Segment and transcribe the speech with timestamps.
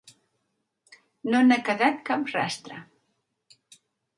[1.35, 2.81] No n'ha quedat cap rastre.